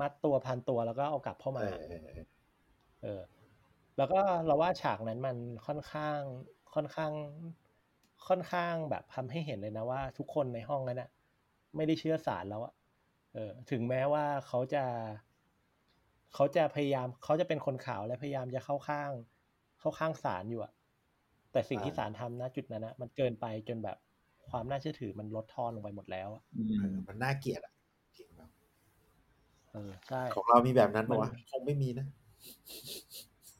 [0.01, 2.25] มัดตัวพันตัวแล้วก็เอากลับเข้าเอมาอเออเออ
[3.03, 3.21] เออ
[3.97, 6.19] แล้วก็เราว่าฉากนั้นมันค่อนข้าง
[6.73, 7.11] ค่อนข้าง
[8.27, 11.09] ค่อนข้างแบบทำให้เห็นเลยนะว่า ทุกคนในห้องนั้นอะ
[11.75, 12.73] ไม่ได้เชื่อศาลแล้วอะ
[13.33, 14.83] เออ ถึงแม้ว่าเขาจะ
[16.33, 19.11] เขาจะพยายามเขาจะเป็นคนขาวและพยายามจะเข้าข้าง
[19.79, 20.73] เข้าข้างศาลอยู่อะ
[21.51, 23.97] แต่สิ่งที่ศาลทำนะจุดนั้นนะมันเกินไปจนแบบ
[24.49, 27.73] ความน่าเชื่อถือมันลดทอนลงไปหมดแล้วอะอืเอมอมันน่าเกลียดอะ
[28.17, 28.49] จริงแล้ว
[29.71, 32.07] เออใช่ของเรามีแบบนั้นปะวะมันคงไม่มีนะ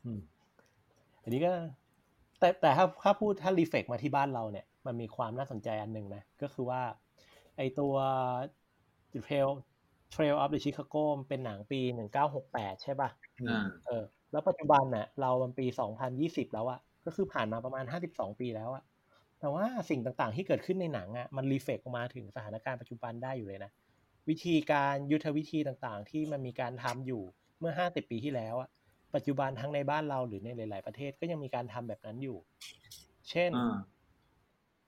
[0.06, 0.20] อืม
[1.24, 1.52] อันนี้ก็
[2.40, 6.82] แต่แต่ถ้าถ้าพูดถ้ารีเฟกมาที่บ้านเราเนี่ย มันมีความน่าสนใจอันหนึ่งนะ ก็คือว่า
[7.58, 7.94] ไอตัว
[9.26, 9.50] Trail
[10.16, 13.10] Trail of the Chicago มันเป็นหนังปีหนึ่งเก้าหกแปดใช่ป่ะ
[13.48, 18.84] อ่าเออ แล้วปัจจุบันน่ะ เรามันปีสองพันยี่สิบแล้วอะก็คือผ่านมาประมาณห้าสิบสองปีแล้วอะ
[19.40, 23.72] แต่ว่าสิ่งต่างๆที่เกิดขึ้นในหนังอะมันรีเฟกออกมาถึงสถานการณ์ปัจจุบันได้อยู่เลยนะ
[24.30, 27.24] วิธีการยุทธวิธีต่างๆ ที่มันมีการทำอยู่
[27.60, 28.70] เมื่อห้าสิบปีที่แล้วอะ
[29.16, 32.38] ปัจจุบันทั้งในบ้านเราหรือในหลาย ๆ ประเทศก็ยังมีการทำแบบนั้นอยู่
[33.30, 33.76] เช่นอ่า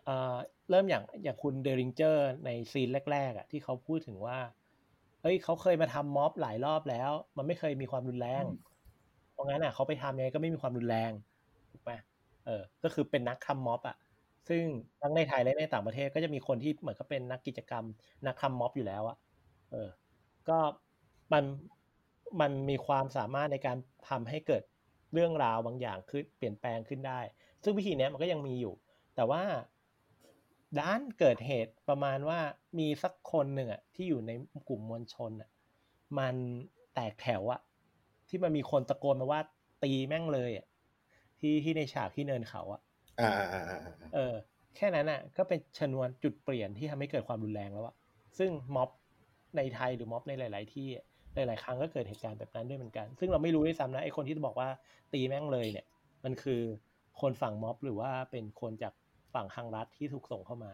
[0.06, 0.38] เอ่อ
[0.70, 8.44] เริ่มอย่างอย่างคุณเดริงเจอร์ในซีนแรก ๆอะที่เขาพูดถึงว่าเฮ้ยเขาเคยมาทำม็อบหลายรอบแล้ว มันไม่เคยมีความรุนแรง
[9.32, 11.12] เพราะงั้นอะเขาไปทำยังไงก็ไม่มีความรุนแรง
[11.72, 11.92] ถูกไหม
[12.46, 13.98] เออ ก็คือเป็นนักทำม็อบอะ
[14.50, 14.64] ซึ่ง
[15.02, 17.84] ทั้งในไทยและในต่างประเทศก็จะมีคนที่เหมือนกับเป็นนักกิจกรรม
[18.26, 19.18] นักทำม็อบอยู่แล้วอะ
[19.72, 19.90] เออ
[20.50, 20.58] ก็
[21.34, 21.44] มัน
[22.42, 23.78] มันมีความสามารถในการ
[24.10, 24.64] ทำให้เกิด
[25.14, 27.20] เรื่องราวบางอย่างขึ้นเปลี่ยนแปลงขึ้นได้
[27.64, 28.74] ซึ่งวิธีเนี้ยมันก็ยังมีอยู่
[29.16, 29.42] แต่ว่า
[30.82, 32.40] ด้านเกิดเหตุประมาณว่า
[32.80, 34.32] มีสักคนหนึ่งอะที่อยู่ใน
[34.70, 35.50] กลุ่มมวลชนอะ
[36.20, 36.36] มัน
[36.94, 37.62] แตกแถวอะ
[38.30, 39.42] ที่มันมีคนตะโกนมาว่า
[39.84, 40.66] ตีแม่งเลยอะ
[41.40, 42.82] ที่ที่ในฉากที่เนินเขาอะ
[43.20, 44.34] อ่าอ่าอ่าอ่าอ่าเออ
[44.76, 47.96] แค่นั้นอะ ก็เป็นชนวนจุดเปลี่ยนที่ทำให้เกิดความรุนแรงแล้วอะ
[48.38, 48.90] ซึ่งม็อบ
[49.58, 54.70] ในไทยหรือม็อบในหลาย ๆ ที่อะหลาย ๆ ครั้งก็เกิดเหตุการณ์แบบนั้นด้วยเหมือนกัน ซึ่งเราไม่รู้ด้วยซ้ำนะไอ้คนที่บอกว่า
[55.14, 55.86] ตีแม่งเลยเนี่ย
[56.24, 56.62] มันคือ
[57.22, 58.94] คนฝั่งม็อบหรือว่าเป็นคนจาก
[59.38, 60.74] ฝั่งทางรัฐที่ถูกส่งเข้ามา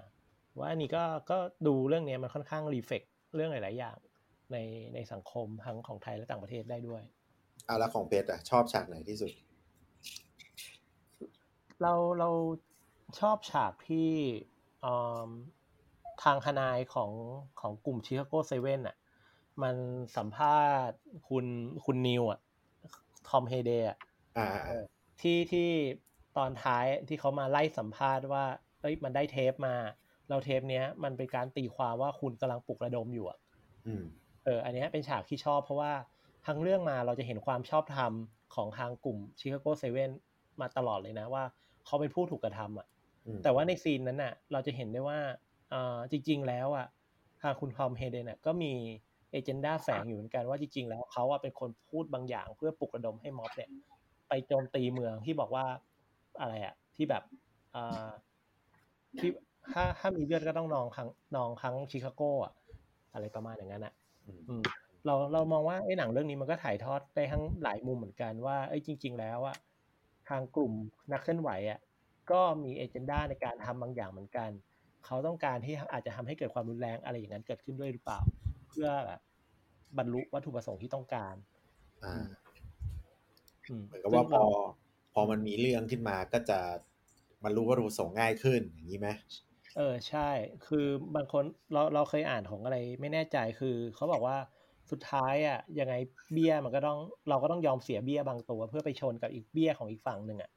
[0.58, 3.02] ว่าอันนี้ก็ก็ดูเรื่องเนี้ยมันค่อนข้างรีเฟก
[3.36, 3.98] เรื่องหลาย ๆ อย่าง
[4.52, 4.58] ใน
[4.94, 7.04] ในสังคมทั้งของไทยและต่างประเทศได้ด้วย
[7.68, 9.32] อะแล้วของเพชรอะชอบฉากไหนที่สุด
[11.82, 12.30] เราเรา
[13.20, 14.10] ชอบฉากที่
[14.86, 14.94] อื
[15.28, 15.30] ม
[16.24, 17.12] ทางทนายของ
[17.60, 18.96] ของกลุ่ม Chicago Seven อะ
[19.62, 19.76] มัน
[20.18, 20.98] สัมภาษณ์
[21.30, 21.46] คุณ
[21.86, 22.40] คุณนิวอะ
[23.28, 23.98] ทอมเฮย์เดนอะ
[24.38, 24.84] อ่าอ่าอ่า
[25.22, 25.70] ที่ที่
[26.38, 28.46] ตอนท้ายที่เขามาไล่สัมภาษณ์ว่า
[28.82, 29.76] เอ้ยมันได้เทปมา
[30.30, 33.40] เราเทปเนี้ย มันเป็นการตีความว่าคุณกำลังปลุกระดมอยู่อะ
[33.86, 34.04] อืม
[34.46, 35.94] เออ อันเนี้ยเป็นฉากที่ชอบเพราะว่า
[36.46, 38.12] ทั้งเรื่องมาเราจะเห็นความชอบธรรม
[38.56, 40.12] ของทางกลุ่ม Chicago Seven
[40.62, 41.44] มาตลอดเลยนะว่า
[41.86, 42.88] เขาเป็นผู้ถูกกระทำอะ
[43.26, 45.20] อืมแต่ว่าในซีนนั้นน่ะ เราจะเห็นได้ว่า
[45.74, 46.88] อ่าจริง ๆ แล้วอะ
[47.42, 48.74] ทางคุณทอมเฮเดนน่ะก็มี
[49.32, 53.70] เอเจนดาแฝงอยู่เหมือนกันว่าจริง ๆ แล้วเขาอะเป็นคนพูดบางอย่างเพื่อปลุกระดมให้ม็อบเนี่ย
[54.30, 55.66] ไปโจมตีเมืองที่บอกว่า
[56.40, 57.24] อะไรอะที่แบบ
[57.76, 58.08] อ่า
[59.20, 59.30] ที่
[59.74, 62.54] ถ้าถ้ามีเลือดก็ต้องนองครั้งนองครั้งชิคาโกอะ
[63.14, 63.94] อะไรประมาณอย่างนั้นอะ
[64.26, 64.64] อืมอืม
[65.06, 69.56] เราเรามองว่าไอ้หนังเรื่องนี้มันก็ถ่ายทอดได้ทั้งหลายมุมเหมือนกันว่าไอ้ยจริง ๆ แล้วอะ
[70.30, 70.74] ทางกลุ่ม
[71.12, 71.80] นักเคลื่อนไหวอะ
[72.32, 74.50] ก็มีเอเจนดาในการทำบางอย่างเหมือนกัน
[75.06, 78.20] เขาต้องการที่อาจจะทำให้เกิดความรุนแรงอะไรอย่างนั้นเกิดขึ้นด้วยหรือเปล่า
[78.70, 79.20] เพื่อแบบ
[79.98, 81.36] บรรลุวัตถุประสงค์ที่ต้องการ
[82.04, 82.14] อ่า
[83.70, 84.46] อืมเหมือนกับว่าพซึ่งอเร
[85.14, 86.60] พอมันมีเรื่องขึ้นมาก็จะ
[87.44, 89.10] มันรู้ว่ารูประสงค์ง่ายขึ้นอย่างนี้ไหม
[89.78, 90.30] เออใช่
[90.68, 94.38] คือบางคนเราเราเคยอ่านของอะไรไม่แน่ใจคือเขาบอกว่า
[94.92, 95.94] สุดท้ายอะยังไง
[96.34, 97.00] เบี้ยมันก็ต้อง
[97.30, 100.52] เราก็ต้องยอมเสียเบี้ยบางตัว เพื่อไปชนกับอีกเบี้ยของอีกฝั่งหนึ่งอะ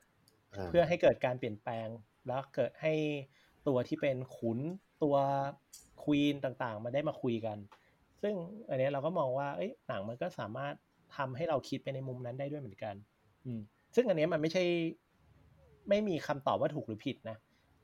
[0.55, 1.89] อ่าเพื่อให้เกิดการเปลี่ยนแปลง
[2.27, 2.93] แล้วเกิดให้
[3.69, 4.59] ตัวที่เป็นขุน
[5.03, 5.17] ตัว
[6.03, 7.59] ควีนต่างๆ มาได้มาคุยกัน
[8.23, 8.35] ซึ่ง
[8.69, 10.75] อันเนี้ยเราก็มองว่าเอ้ยหนังมันก็สามารถ
[11.17, 12.95] ทำให้เราคิดไปในมุมนั้นได้ด้วยเหมือนกัน
[13.45, 13.61] อืม
[13.97, 14.65] ซึ่งอันเนี้ยมันไม่ใช่
[15.89, 17.37] ไม่มีคำตอบว่าถูกหรือผิดนะ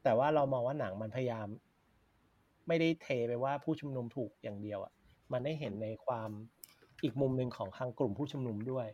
[0.04, 1.46] แต่ว่าเรามองว่าหนังมันพยายาม
[2.68, 4.92] ไม่ได้เทไปว่าผู้ชุมนุมถูกอย่างเดียวอะ่ะ
[5.32, 6.30] มันได้เห็นในความ
[7.02, 8.86] อีกมุมหนึ่งของทางกลุ่มผู้ชุมนุมด้วย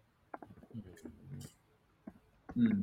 [2.58, 2.76] อืม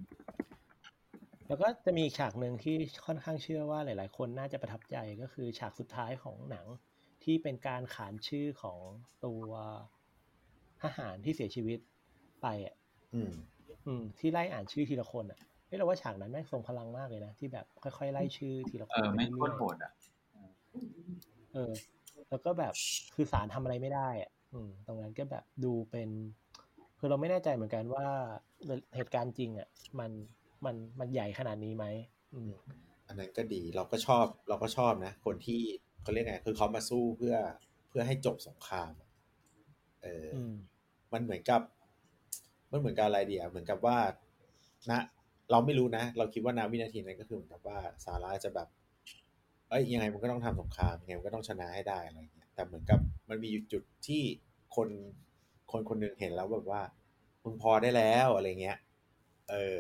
[1.48, 6.66] แล้วก็จะมีอีกฉากหนึ่งที่ค่อนข้างเชื่อว่าหลาย ๆ คนน่าจะประทับใจก็คือฉากสุดท้ายของหนัง
[7.24, 8.80] ที่เป็นการขานชื่อของ
[9.26, 9.48] ตัว
[10.82, 11.80] ทหารที่เสียชีวิต
[12.42, 12.76] ไปอะ
[13.88, 21.72] อืมอืมที่ไล่อ่านชื่อทีละคนอะเฮ้ยเราว่าฉากนั้นแม่งทรงพลังมากเลยนะ ที่แบบค่อยๆไล่ชื่อทีละคเอนอไปไม่เรื่โคตอรยโหดอะๆเออ
[22.30, 22.74] แล้วก็แบบ
[23.16, 26.10] คือสารทำอะไรไม่ได้อะอืม ตรงนั้นก็แบบดูเป็น
[27.00, 28.08] คือเราไม่แน่ใจเหมือนกันว่า
[28.96, 29.68] เหตุการณ์จริง อะ
[30.00, 30.12] มัน
[30.66, 31.86] มันมันใหญ่ขนาดนี้ไหม
[32.34, 32.52] อืม
[33.08, 35.62] อันนั้นก็ดีเราก็ชอบเราก็ชอบนะ คนที่
[36.02, 37.36] เขาเรียกไงคือเขามาสู้เพื่อ
[37.90, 39.10] เพื่อให้จบสงครามอะ
[40.04, 40.54] เออออืม
[41.14, 41.62] มันเหมือนกับ
[42.76, 43.98] มันเหมือนกับอะไรเดียเหมือนกับว่า
[44.90, 44.92] ณ
[45.52, 48.68] เราไม่รู้นะ เราคิดว่านาวินาทีนั้นก็คือเหมือนกับว่าสาระจะแบบ
[49.70, 54.24] เอ้ยยังไงมันก็ต้องทำสงครามยังไงมันก็ต้องชนะให้ได้อะไรเงี้ยแต่เหมือนกับมันมีจุดที่
[54.76, 54.90] คน
[55.72, 56.82] คนคนหนึ่งเห็นแล้วแบบว่า
[57.44, 58.78] มึงพอได้แล้วอะไรเงี้ย
[59.50, 59.80] เออ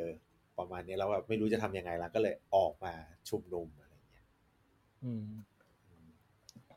[0.57, 2.93] ประมาณนี้เราแบบไม่รู้จะทำยังไงแล้วก็เลยออกมา
[3.29, 4.25] ชุมนุมอะไรเงี้ย
[5.03, 5.27] อืม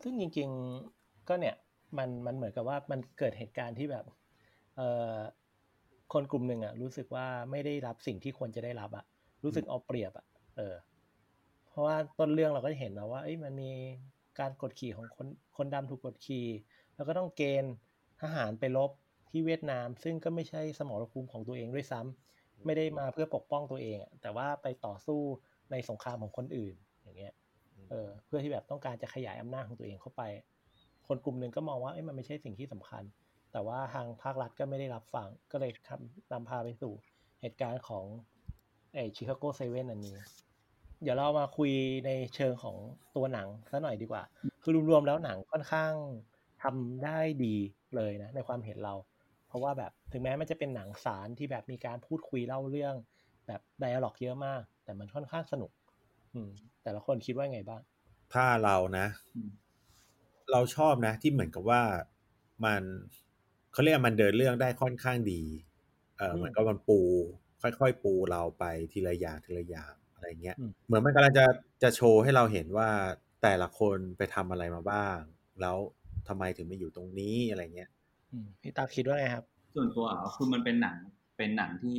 [0.02, 0.48] ซึ่งจริง
[0.88, 1.56] ๆก็เนี่ย
[1.98, 4.04] มันมันเหมือนกับว่ามันเกิดเหตุการณ์ที่แบบ
[4.76, 4.80] เอ
[5.12, 5.16] อ
[6.12, 9.04] คนกลุ่มหนึ่งอะ รู้สึกว่าไม่ได้รับสิ่งที่ควรจะได้รับอะ
[9.44, 10.74] รู้สึกเอาเปรียบอะ เออ
[11.68, 13.70] เพราะว่าต้นเรื่องเราก็เห็นแล้วว่าเอ้ยมันมี
[14.40, 16.46] การกดขี่ของคนคนดำถูกกดขี่
[16.96, 17.72] แล้วก็ต้องเกณฑ์
[18.22, 18.90] ทหารไปรบ
[19.30, 25.20] ที่เวียดนาม ซึ่งก็ไม่ใช่สมรภูมิของตัวเองด้วยซ้ำไม่ได้มาเพื่อปกป้องตัวเองอะแต่ว่าไปต่อสู้
[25.70, 27.34] ในสงครามของคนอื่น อย่างเงี้ย
[27.90, 30.22] เออเพื่อที่แบบต้องการจะขยายอำนาจของตัวเองเข้าไป
[31.08, 33.02] คนกลุ่มหนึ่งก็มองว่าเอ้ยมันไม่ใช่สิ่งที่สำคัญ
[33.52, 36.92] แต่ว่าทางภาครัฐก็ไม่ได้รับฟัง ก็เลยทำนำพาไปสู่
[37.40, 38.04] เหตุการณ์ของ
[38.94, 40.16] ไอชิคาโกเซเว่นอันนี้
[41.02, 41.70] เดี๋ยวเรามาคุย
[42.06, 42.76] ในเชิงของ
[43.16, 44.22] ตัวหนังซะหน่อยดีกว่า
[44.62, 45.92] คือรวมๆแล้วหนังค่อนข้าง
[46.62, 47.56] ทำได้ดี
[47.96, 48.94] เลยนะ ในความเห็นเรา
[49.48, 52.94] เพราะว่าแบบถึงแม้มันจะเป็นหนังสารที่แบบมีการพูดคุยเล่าเรื่อง
[53.46, 55.70] แบบไดอะล็อกเยอะมาก แต่มันค่อนข้างสนุก
[56.34, 56.50] อืม
[56.82, 57.82] แต่ละคนคิดว่าไงบ้าง
[58.34, 59.06] ถ้าเรานะ
[59.36, 59.50] อืม
[60.52, 61.82] เราชอบนะ ที่เหมือนกับว่า
[62.64, 62.82] มัน
[63.78, 65.42] เขาเรียกว่ามันเดินเรื่องได้ค่อนข้างดี
[66.16, 67.00] เอออืมเหมือนกับมันปู
[67.62, 71.46] ค่อยๆปูเราไปทีละอย่างทีละอย่างอะไรเงี้ยอืมเหมือนมันกำลังจะ
[71.82, 72.88] จะโชว์ให้เราเห็นว่า
[73.42, 75.18] แต่ละคนไปทำอะไรมาบ้าง
[75.60, 75.76] แล้ว
[76.28, 77.90] ทำไมถึงมาอยู่ตรงนี้อะไรเงี้ย
[78.32, 80.96] อืมพี่ตาคิดว่าไงครับ ส่วนตัวอะคือมันเป็นหนัง
[81.36, 81.98] เป็นหนังที่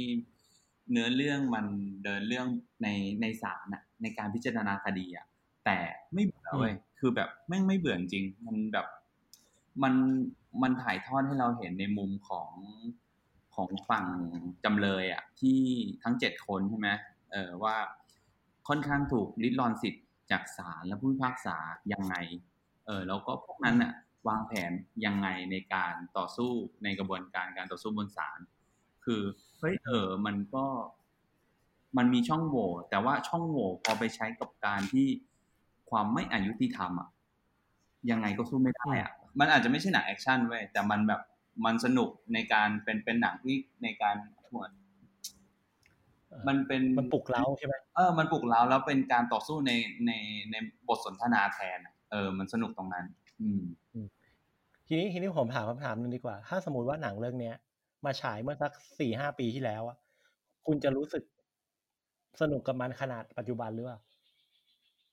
[0.92, 1.66] เนื้อเรื่องมัน
[2.04, 2.48] เดินเรื่อง
[2.84, 2.88] ใน
[3.22, 5.26] ในศาลน่ะในการพิจารณาคดีอะ
[5.66, 5.78] แต่
[6.14, 8.88] ไม่เบื่อเว้ยคือแบบแม่งไม่เบื่อจริง มันแบบ
[9.84, 9.94] มัน
[10.62, 12.52] มันถ่ายทอดให้เราเห็นในมุมของ
[13.56, 14.06] ของฝั่ง
[14.64, 15.60] จำเลยอะที่
[16.04, 16.90] ทั้งเจ็ดคนใช่ไหม
[17.32, 17.76] เออว่า
[18.68, 21.58] ค่อนข้างถูกลิดรอนสิทธิ์จากศาลและผู้พิพากษา
[21.94, 22.16] ยังไง
[22.86, 23.94] เออแล้วก็พวกนั้นน่ะ
[24.28, 24.72] วางแผน
[25.06, 26.52] ยังไงในการต่อสู้
[26.84, 28.40] ในกระบวนการการต่อสู้บนศาล
[29.06, 29.22] คือ
[29.60, 30.66] เฮ้ยเออ มันก็
[31.98, 35.08] มันมีช่องโหว่แต่ว่าช่องโหว่พอไปใช้กับการที่
[35.90, 37.10] ความไม่อะยุติธรรมอะ
[38.12, 41.22] ยังไงก็สู้ไม่ได้อะมันอาจจะไม่ใช่หนังแอคชั่นเว้ยแต่มันแบบ
[41.66, 44.16] มันสนุกในการเป็นเป็นหนังที่ในการ
[44.50, 44.72] เหมือน
[46.48, 49.72] มันเป็นมันปลุกเร้าใช่ไหมเออมันปลุกเร้าแล้วเป็นการต่อสู้ใน
[50.06, 50.12] ใน
[50.52, 50.56] ใน
[50.88, 53.06] บทสนทนาแทนอะเออ มันสนุกตรงนั้น
[53.42, 53.62] อืม
[54.88, 57.56] ทีนี้ทีนี้ผมถามคำถามหนึ่งดีกว่า ถ้าสมมติว่าหนังเรื่องเนี้ย
[58.06, 59.98] มาฉายเมื่อสักสี่ห้าปีที่แล้วอะ
[60.68, 61.24] คุณจะรู้สึก
[62.42, 64.00] สนุกกับมันขนาดปัจจุบันหรือเปล่า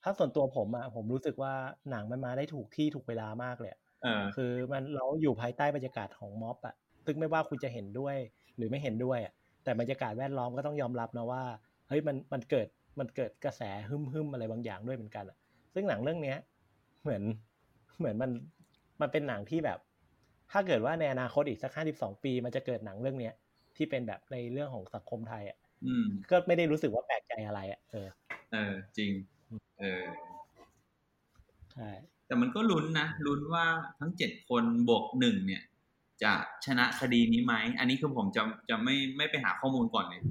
[0.03, 1.55] ถ้าส่วนตัวผมอะผมรู้สึกว่า
[1.91, 3.86] หนังมันมาได้ถูกที่ถูกเวลามากเลยอะเออ
[4.37, 6.75] คือมันเราอยู่ภายใต้บรรยากาศของม็อบอะ
[7.07, 8.17] ซึ่งไม่ว่าคุณจะเห็นด้วย
[8.57, 9.33] หรือไม่เห็นด้วยอะ
[9.65, 11.43] แต่บรรยากาศแวดล้อมก็ต้องยอมรับนะว่า
[11.89, 12.67] เฮ้ยมันมันเกิด
[12.99, 15.37] มันเกิดกระแสฮึ่มฮึมๆอะไรบางอย่างด้วยเหมือนกันอะ
[15.75, 16.39] ซึ่งหนังเรื่องเนี้ย
[17.03, 17.23] เหมือน
[17.99, 18.31] เหมือนมัน
[19.01, 19.79] มันเป็นหนังที่แบบ
[20.53, 23.35] ถ้าเกิดว่าในอนาคตอีกสักห้าสิบสองปี มันจะเกิดหนังเรื่องเนี้ย
[23.77, 28.09] ที่เป็นแบบในเรื่องของสังคมไทยอะอืมก็ไม่ได้รู้สึกว่าแปลกใจอะไรอะเออ
[28.53, 29.11] เออจริง
[29.81, 30.03] เออ
[31.73, 33.65] ใช่ แต่มันก็ลุ้นนะลุ้นว่า
[34.01, 35.63] ทั้งเจ็ดคนบวกหนึ่งเนี่ย
[36.23, 36.33] จะ
[36.67, 40.23] ชนะคดีนี้ไหมอันนี้คือผมจะจะไม่ไม่ไปหาข้อมูลก่อนเลย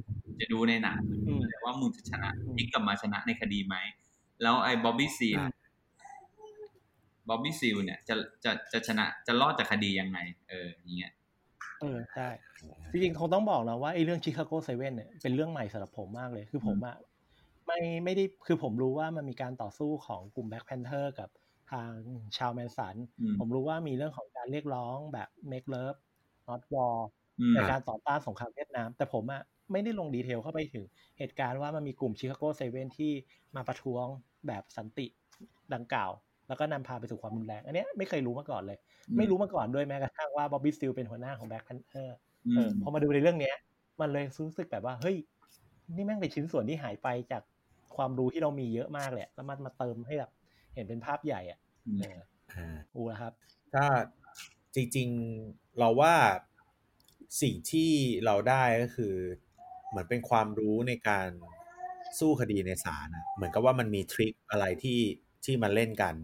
[0.42, 3.76] จะดูในหนังอืมแต่ว่ามึงจะชนะพลิกกลับมาชนะในคดีไหม
[4.42, 5.52] แล้วไอ้บ๊อบบี้ซีลอืม
[7.30, 10.18] บ๊อบบี้ซีลเนี่ยจะจะจะชนะจะรอดจากคดียังไง
[10.50, 11.14] เอออย่างเงี้ย
[11.82, 12.28] เออใช่
[12.92, 16.96] จริงๆคงต้องบอกนะว่าไอ้เรื่อง Chicago Seven เนี่ยเป็นเรื่องใหม่สำหรับผมมากเลย คือผมอะ
[17.68, 21.30] ไม่ไม่ได้คือผมรู้ว่ามันมีการต่อสู้ของกลุ่ม Black Panther กับ
[21.72, 21.92] ทาง
[22.38, 25.98] ชาร์ลส์แมนสันอืมผมรู้ว่ามีเรื่องของการเรียกร้องแบบ make love
[26.48, 26.96] not war
[27.40, 30.86] อืมในการต่อต้านสงครามเวียดนาม แต่ผมอะไม่ได้ลง detail เข้าไปถึง
[31.18, 33.12] เหตุการณ์ว่ามันมีกลุ่ม Chicago Seven ที่
[33.56, 34.06] มาประท้วง
[34.48, 35.08] แบบสันติ
[35.74, 36.12] ดังกล่าว
[36.48, 38.78] แล้วก็นำพาไปสู่ความรุนแรง อันเนี้ยไม่เคยรู้มาก่อนเลย
[39.18, 43.56] ไม่รู้มาก่อนด้วยแม้กระทั่งว่าบ๊อบบี้ซีลเป็นหัวหน้าของ Black Panther อืมเออพอมาดูในเรื่องเนี้ย
[44.02, 45.18] มันเลยรู้สึกแบบว่าเฮ้ย
[45.96, 47.44] นี่แม่งเป็นชิ้นส่วนที่หายไปจาก
[47.96, 50.32] ความรู้ที่เรามีเยอะมากเลยอะแล้วมันมาเติมให้แบบ
[50.76, 51.60] เห็นเป็นภาพใหญ่อะ
[52.00, 52.20] เออ
[52.52, 53.34] อ่าอูนะครับ
[53.74, 53.86] ถ้า
[54.76, 56.16] จริงๆเราว่า
[57.42, 57.92] สิ่งที่
[58.26, 59.16] เราได้ก็คือ
[59.90, 61.28] เหมือนเป็นความรู้ในการ
[62.20, 65.00] สู้คดีในศาลนะเหมือนกับว่ามันมีทริคอะไรที่
[65.46, 66.16] ที่มันเล่นกัน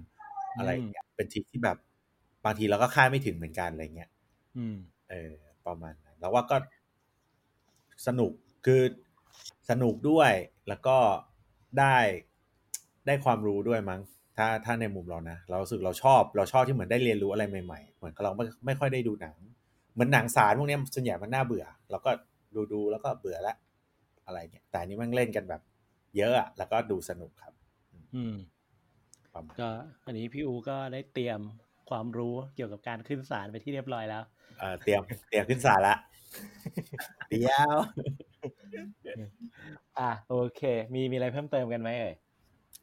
[0.58, 1.78] อะไรอย่างเงี้ยเป็นทริคที่แบบ
[2.46, 4.10] บางทีเราก็คาดไม่ถึงเหมือนกันอะไรเงี้ย
[4.58, 4.78] อืม
[5.10, 5.34] เออ
[5.66, 6.58] ประมาณนั้นแล้วว่าก็
[8.08, 8.32] สนุก
[8.66, 8.82] คือ
[9.70, 10.32] สนุกด้วย
[10.68, 10.98] แล้วก็
[11.80, 11.98] ได้
[13.06, 14.02] ได้ความรู้ด้วยมั้ง
[14.38, 19.36] ถ้าถ้าในมุมเรานะ เรารู้สึกเราชอบเราชอบที่เหมือนได้เรียนรู้อะไรใหม่ๆ เหมือนกับเราไม่ไม่ค่อยได้ดูหนัง
[19.94, 22.12] เหมือนหนังสารพวกเนี้ยส่วนใหญ่มันน่าเบื่อ เราก็
[22.56, 23.56] ดูดูแล้วก็เบื่อละ
[24.26, 25.62] อะไรเงี้ยแต่อันนี้มันเล่นกันแบบ
[26.18, 27.54] เยอะอะแล้วก็ดูสนุกครับ
[28.16, 28.36] อืม
[29.34, 29.70] ประมาณก็
[30.06, 31.40] อันนี้พี่อูก็ได้เตรียม
[31.90, 34.24] ความรู้เกี่ยวกับการขึ้นศาลไปที่เรียบร้อยแล้ว
[34.60, 35.96] เออเตรียมเตรียมขึ้นศาลละ
[37.30, 37.72] เดี๋ยว
[40.00, 40.62] อะโอเค
[40.94, 42.14] มีมีอะไรเพิ่มเติมกันไหมเอ่ย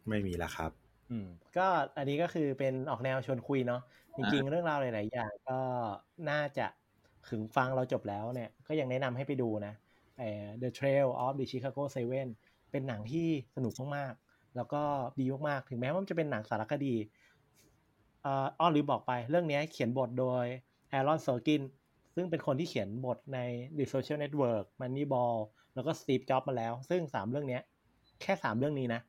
[0.08, 0.70] ไม่มีแล้วครับ
[1.10, 1.66] อืมก็
[1.96, 3.80] อันนี้ก็คือเป็นออกแนวชวนคุยเนาะ
[4.16, 5.52] จริงๆ เรื่องราวหลายๆอย่างก็
[6.28, 6.66] น่าจะ
[7.30, 9.74] ถึงฟังเราจบแล้วเนี่ย ก็ยังแนะนำให้ไปดูนะ
[10.18, 12.28] เอ่อ The Trail of the Chicago Seven
[12.70, 14.82] เป็นหนังที่สนุกมากๆ แล้วก็
[15.18, 16.94] ดีมากๆ ถึงแม้ว่ามันจะเป็นหนังสารคดี
[18.22, 20.46] เอ่ออ้อหรือบอกไปเรื่องนี้เขียนบทโดย
[20.90, 21.62] แอรอนโซกิน
[22.14, 23.38] ซึ่งเป็นคนที่เขียนบทใน
[23.76, 25.36] The Social Network Moneyball
[25.74, 27.62] แล้วก็ Steve Jobs มาแล้ว ซึ่งสามเรื่องเนี้ย
[28.22, 29.00] แค่สามเรื่องนี้นะ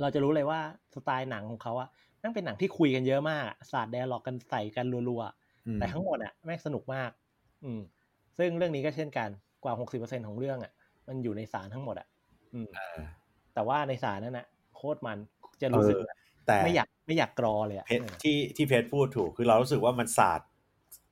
[0.00, 0.60] เราจะรู้เลยว่า
[0.94, 1.88] สไตล์หนังของเขาอะ
[2.22, 7.10] แม่งเป็นหนังที่คุยกันเยอะมากอะสาด dialogue กันใส่กันรัวๆอืมแต่ทั้งหมดอะแม่งสนุกมาก
[7.64, 7.80] อืม
[8.38, 9.28] ซึ่งเรื่องนี้ก็เช่นกัน
[9.64, 10.72] กว่าหกสิบเปอร์เซ็นของเรื่องอะ
[11.08, 12.08] มันอยู่ในศาลทั้งหมดอะ
[12.54, 13.00] อืมเออ
[13.54, 15.18] แต่ว่าในศาลนั่นอะโคตรมัน
[15.62, 16.02] จะรู้สึกเออ
[16.46, 20.48] แต่ไม่อยากไม่อยากกรอเลยอะเพชรเออที่ที่เพชรพูดถูกคือเรารู้สึกว่ามันศาสตร์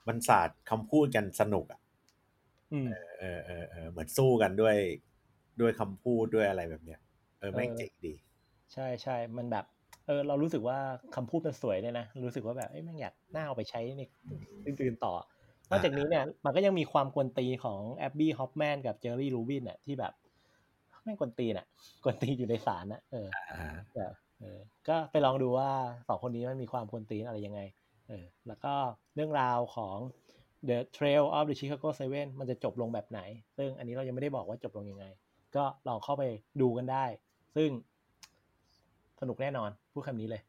[0.09, 1.81] มันศาสตร์คำพูดกันสนุกอะ
[2.73, 4.77] อืมเออเออเออเหมือนสู้กันด้วย
[5.61, 7.01] ด้วยคำพูดด้วยอะไรแบบเนี้ย
[7.39, 8.15] เออแม่งเออเจ๋งดี
[8.75, 9.65] ใช่ใช่มันแบบ
[10.07, 10.79] เออ เรารู้สึกว่า
[11.15, 14.03] คำพูดมันสวยเลยนะ รู้สึกว่าแบบเอ้ยแม่งอยากน่าเอาไปใช้ใน
[14.67, 15.15] อื่นๆต่อ
[15.71, 20.13] นอกจากนี้เนี่ย มันก็ยังมีความกวนตีนของแอบบี้ฮอฟแมนกับเจอร์รี่รูบินอะที่แบบ
[21.05, 21.67] แม่งกวนตีนอะ
[22.05, 24.05] กวนตีนอยู่ในศาลอะเอออ่าแต่
[24.41, 24.59] เออ
[24.89, 25.71] ก็ไปลองดูว่า
[26.09, 27.61] สองคนนี้มันมีความกวนตีนอะไรยังไง
[28.09, 28.75] เออ แล้วก็
[29.15, 29.97] เรื่องราวของ
[30.69, 33.21] The Trail of the Chicago Seven มันจะจบลงแบบไหน
[33.57, 35.07] ซึ่งอันนี้เรายังไม่ได้บอกว่าจบลงยังไง
[35.57, 36.23] ก็ลองเข้าไป
[36.61, 37.05] ดูกันได้
[37.57, 37.94] ซึ่งส
[39.29, 40.43] นุกแน่นอน พูดคำนี้เลย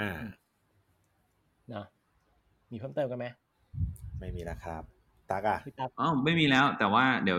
[0.00, 0.12] อ่า
[1.70, 1.86] เนาะ
[2.70, 3.26] มีเพิ่มเติมกันไหม
[4.20, 4.82] ไม่มีแล้วครับ
[5.30, 7.38] ตากอะพี่ตั๊บอ๋อไม่มีแล้ว แต่ว่าเดี๋ยว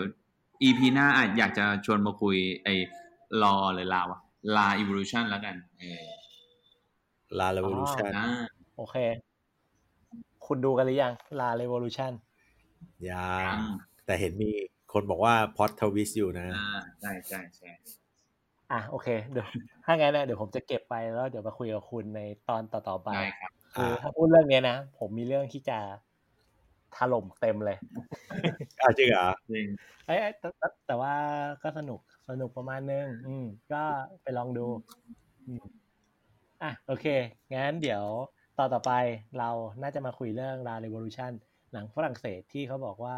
[0.64, 2.74] EP หน้าอาจอยากจะชวนมาคุย ไอ้
[3.42, 4.20] รอหรือลาวะ
[4.56, 6.04] ลา evolution แล้วกันเออ
[7.40, 8.28] ลา revolution อ่า
[8.78, 8.98] โอเค
[10.48, 12.12] คุณดูกันหรือยัง La Revolution
[13.10, 13.58] ยัง
[14.06, 14.52] แต่เห็นมี
[14.94, 17.70] คนบอกว่าพอดทวิสอยู่นะอ่าใช่ใช่ใช่
[18.72, 19.48] อะโอเคเดี๋ยว
[19.86, 25.80] ถ้างั้นนะเดี๋ยวผมจะเก็บไปแล้วเดี๋ยวมาคุยกับคุณในตอนต่อๆไปได้ครับคือถ้าพูดเรื่องเนี้ยนะผมมีเรื่องที่จะ
[26.96, 27.78] ถล่มเต็มเลย
[28.82, 29.68] อ่าจริงเหรอจริง
[30.08, 31.14] เอ้ยเอ้ยแต่แต่แต่ว่า
[31.64, 32.00] ก็สนุก
[32.30, 33.84] สนุกประมาณนึงอืม ก็
[34.24, 34.66] ไปลองดู
[35.46, 35.66] อืม
[36.64, 37.06] อะโอเค
[37.54, 38.04] งั้นเดี๋ยว
[38.58, 38.94] ตอนต่อไป
[39.40, 39.50] เรา
[39.82, 41.32] น่าจะมาคุยเรื่อง La Revolution
[41.74, 43.18] หนังฝรั่งเศสที่เขาบอกว่า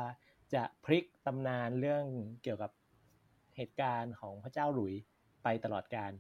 [0.54, 2.04] จะพลิกตำนานเรื่อง
[2.44, 2.72] เกี่ยวกับ
[3.56, 5.02] เหตุการณ์ของพระเจ้าหลุยส์
[5.44, 6.12] ไปตลอดการ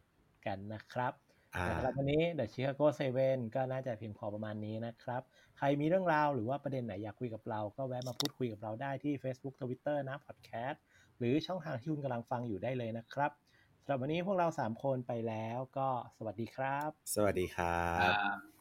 [0.46, 1.14] กันนะครับ
[1.56, 5.22] อ่าสำหรับวันนี้ The Chicago Seven ก็น่าจะเพียงพอประมาณนี้นะครับ
[5.58, 10.78] ใครมีเรื่องราวหรือว่าประเด็นไหนอยากคุยกับเรา ก็แวะมาพูดคุยกับเราได้ที่ Facebook Twitter นะ Podcast
[11.18, 13.32] หรือช่องทางที่คุณกำลังฟังอยู่ได้เลยนะครับ
[13.84, 18.57] สำหรับวันนี้พวกเรา 3 คนไปแล้วก็สวัสดีครับ สวัสดีครับอ่า